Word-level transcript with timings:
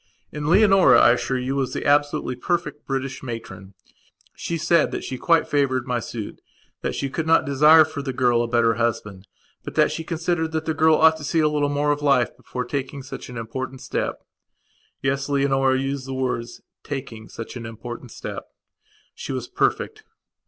And 0.31 0.47
Leonora, 0.49 0.99
I 0.99 1.11
assure 1.11 1.37
you, 1.37 1.55
was 1.55 1.73
the 1.73 1.85
absolutely 1.85 2.35
perfect 2.35 2.87
British 2.87 3.21
matron. 3.21 3.75
She 4.35 4.57
said 4.57 4.89
that 4.89 5.03
she 5.03 5.19
quite 5.19 5.45
favoured 5.47 5.85
my 5.85 5.99
suit; 5.99 6.41
that 6.81 6.95
she 6.95 7.07
could 7.07 7.27
not 7.27 7.45
desire 7.45 7.85
for 7.85 8.01
the 8.01 8.11
girl 8.11 8.41
a 8.41 8.47
better 8.47 8.73
husband; 8.81 9.27
but 9.63 9.75
that 9.75 9.91
she 9.91 10.03
considered 10.03 10.53
that 10.53 10.65
the 10.65 10.73
girl 10.73 10.95
ought 10.95 11.17
to 11.17 11.23
see 11.23 11.39
a 11.39 11.47
little 11.47 11.69
more 11.69 11.91
of 11.91 12.01
life 12.01 12.35
before 12.35 12.65
taking 12.65 13.03
such 13.03 13.29
an 13.29 13.37
important 13.37 13.79
step. 13.79 14.25
Yes, 15.03 15.29
Leonora 15.29 15.79
used 15.79 16.07
the 16.07 16.15
words 16.15 16.63
"taking 16.83 17.29
such 17.29 17.55
an 17.55 17.67
important 17.67 18.09
step". 18.09 18.45
She 19.13 19.31
was 19.31 19.47
perfect. 19.47 20.03